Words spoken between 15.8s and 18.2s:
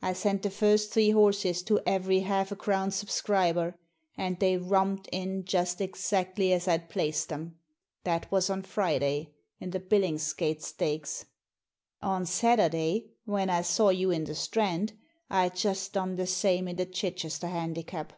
done the same in the Chichester Handicap.